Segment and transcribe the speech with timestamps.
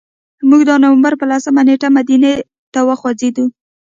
[0.49, 2.33] موږ د نوامبر په لسمه نېټه مدینې
[2.73, 3.45] ته وخوځېدو.